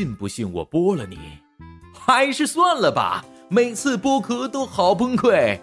[0.00, 1.18] 信不信我剥了你？
[1.92, 5.58] 还是算了吧，每次剥壳都好崩溃。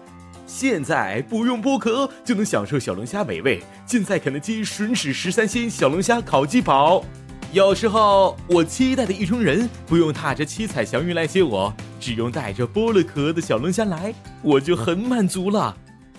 [0.46, 7.04] 现在不用剥壳就能享受小龙虾美味，尽在肯德基吮指十三鲜小龙虾烤鸡堡。
[7.50, 15.76] 有时候我期待的意中人不用踏着七彩祥云来接我，只用带着剥了壳的小龙虾来，我就很满足了。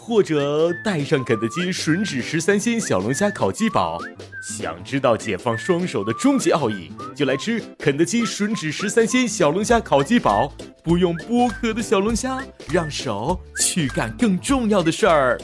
[0.09, 4.01] 或者带上肯德基吮指十三鲜小龙虾烤鸡堡。
[4.41, 10.51] 想知道解放双手的终极奥义，就来吃肯德基吮指十三鲜小龙虾烤鸡堡。
[10.83, 15.39] 不用剥壳的小龙虾，让手去干更重要的事儿。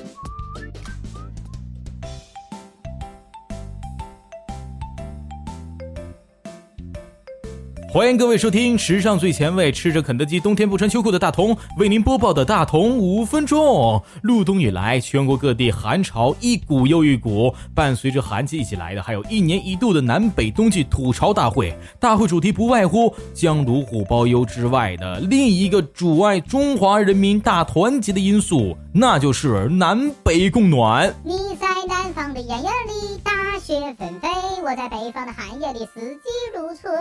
[7.96, 14.04] 欢迎各位收听时尚最前卫、吃着肯德基冬天不穿秋裤的大同为您播报的大同五分钟。
[14.22, 21.74] 入冬以来，全国各地寒潮一股又一股，伴随着寒气一起来的，还有一年一度的南北冬季吐槽大会。
[21.98, 31.16] 大会主题不外乎将炉虎包邮之外的另一个阻碍中华人民大团结的因素，那就是南北供暖。
[31.24, 34.28] 你在南方的艳阳里大雪纷飞，
[34.66, 36.94] 我在北方的寒夜里四季如春。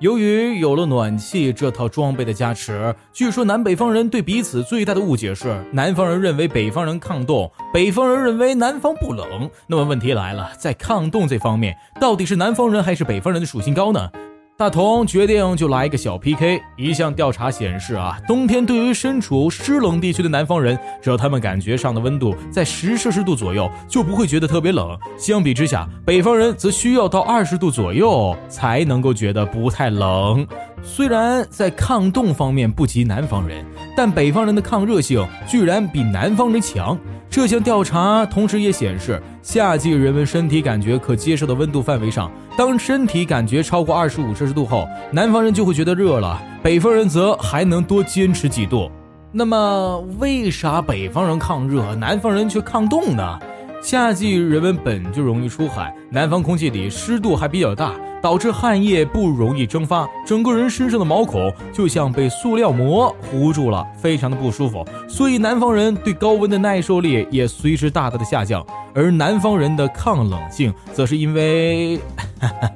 [0.00, 9.48] 由于有了暖气这套装备的加持，据说南北方人对彼此最大的误解是：南方人认为北方人抗冻，北方人认为南方不冷。
[9.68, 14.10] 那么问题来了，在抗冻这方面，到底是南方人还是北方人的属性高呢？
[14.56, 16.62] 大同决定就来一个小 PK。
[16.76, 24.96] 一项调查显示啊，冬天对于身处湿冷地区的南方人，只要他们感觉上的温度在十摄氏度左右，就不会觉得特别冷。
[25.18, 30.46] 相比之下，北方人则需要到二十度左右才能够觉得不太冷。
[30.84, 36.96] 虽然在抗冻方面不及南方人，但北方人的抗热性居然比南方人强。
[37.34, 48.88] 这项调查同时也显示，夏季人们身体感觉可接受的温度范围上，当身体感觉超过二十五摄氏度后，南方人就会觉得热了，北方人则还能多坚持几度。
[49.32, 53.36] 那么，为啥北方人抗热，南方人却抗冻呢？
[53.84, 57.92] 夏季人们本就容易出汗，南方空气里湿度还比较大。
[58.22, 64.82] 导致汗液不容易蒸发，整个人身上的毛孔就像被塑料膜糊住了，非常的不舒服。
[65.06, 68.64] 所以南方人对高温的耐受力也随之大大的下降，
[68.94, 72.00] 而南方人的抗冷性则是因为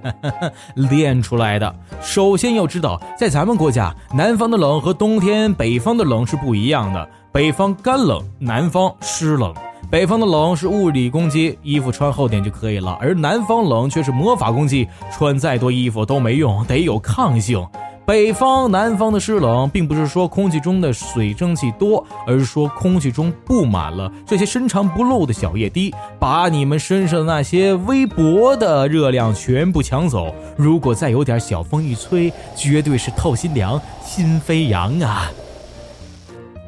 [0.76, 1.74] 练出来的。
[2.02, 9.54] 首先要知道，在咱们国家，南方的冷和冬天北方的冷是不一样的，北方干冷，南方湿冷。
[9.90, 17.66] 北方的冷是物理攻击，衣服穿厚点就可以了；而南方冷却是魔法攻击，穿再多衣服都没用，得有抗性。
[18.04, 24.10] 北方、南方的湿冷，并不是说空气中的水蒸气多，而是说空气中布满了。
[24.26, 30.34] 这些深藏不露的小液滴，把你们身上的那些微薄的热量全部抢走。
[30.56, 35.30] 如果再有点小风一吹，绝对是透心凉、心飞扬啊！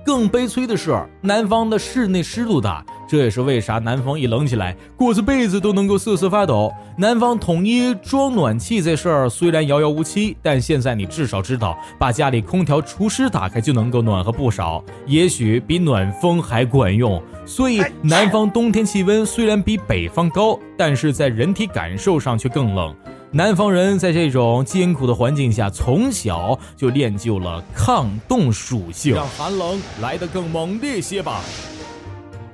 [0.05, 2.85] 更悲催的是，南方的室内湿度大。
[3.11, 6.73] 这也是为啥南方一冷起来，裹着被子都能够瑟瑟发抖。
[6.97, 17.21] 南方统一装暖气这事儿虽然遥遥无期，但现在你至少知道，把家里空调、除湿打开就能够暖和不少，也许比暖风还管用。
[17.45, 22.95] 所以，南方冬天气温虽然比北方高，但是在人体感受上却更冷。
[23.33, 31.41] 南方人在这种艰苦的环境下，从小就练就了抗冻属性，让寒冷来得更猛烈些吧。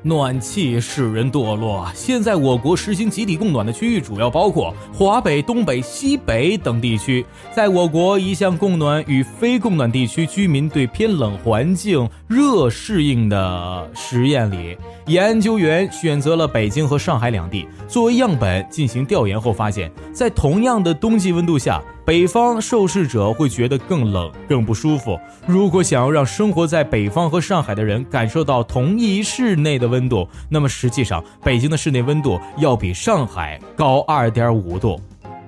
[0.07, 1.85] 暖气使人堕落。
[1.93, 7.27] 现在我国实行集体供暖的区域主要包括华北、东北、西北等地区。
[7.53, 21.83] 在我国一项供暖与非供暖地区居民对偏冷环境热适应的实验里，研究员选择了北京和上海两地作为样本进行调研后发现，在同样的冬季温度下。
[22.07, 25.19] 北方受试者会觉得更冷、更不舒服。
[25.45, 35.01] 如果想要让生活在北方和上海的人感受到同一室内的温度，那么实际上北京的室内温度要比上海高二点五度。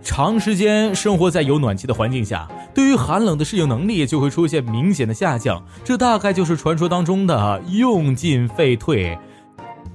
[0.02, 5.62] 长时间生活在有暖气的环境下，对于寒冷的适应能力就会出现明显的下降。
[5.84, 9.16] 这大概就是传说当中的用进废退。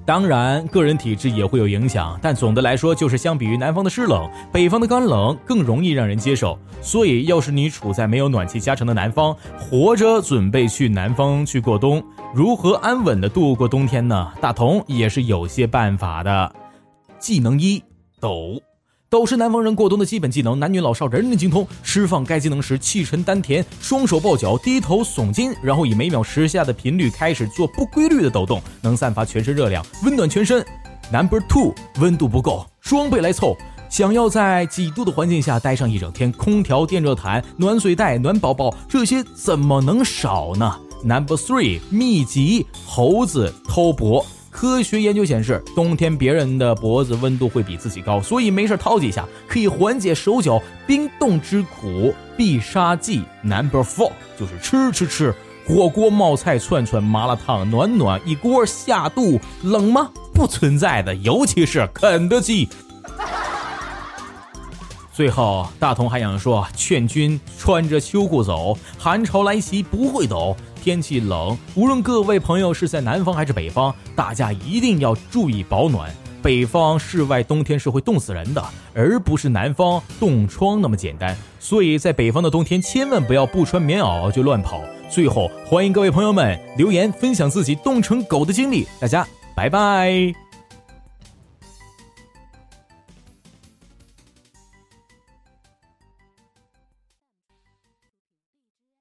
[0.06, 6.60] 当然，个人体质也会有影响，但总的来说，就是相比于南方的湿冷，北方的干冷更容易让人接受。
[6.82, 12.04] 所以，要是你处在没有暖气加成的南方，活着准备去南方去过冬，
[12.36, 14.34] 如何安稳的度过冬天呢？
[14.42, 16.54] 大同也是有些办法的。
[17.18, 17.82] 技能一：
[18.20, 18.62] 抖。
[19.14, 21.68] 抖是南方人过冬的基本技能，男女老少人人精通。
[21.84, 30.66] 释放该技能时，气沉丹田，双手抱脚，低头耸肩，然后以每秒十下的频率开始做不规律的抖动，能散发全身热量，温暖全身。
[31.12, 33.56] Number two，温度不够，装备来凑。
[33.88, 44.26] 想要在几度的环境下待上一整天，空调、电热毯、暖水袋、暖宝宝，这些怎么能少呢？Number three，秘籍：猴子偷脖。
[44.54, 52.14] 科学研究显示，冬天别人的脖子温度会比自己高，所以没事掏几下可以缓解手脚冰冻之苦。
[52.38, 55.36] 必杀技 Number four 就是吃吃吃，
[55.68, 60.10] 火锅、冒菜、串串、麻辣烫，暖暖一锅下肚，冷吗？
[60.34, 62.70] 不存在的，尤其是肯德基。
[65.14, 70.58] 最后，大同还想说，劝君穿着秋裤走，寒潮来袭不会抖。
[70.82, 76.14] 天气冷，无论各位朋友是在南方还是北方，大家一定要注意保暖。
[76.42, 78.64] 北方室外冬天是会冻死人的，
[78.94, 81.38] 而不是南方冻疮那么简单。
[81.58, 84.82] 所以在北方的冬天，千万不要不穿棉袄就乱跑。
[85.10, 88.86] 最后，欢迎各位朋友们留言分享自己冻成狗的经历。
[89.00, 89.26] 大家
[89.56, 90.43] 拜拜。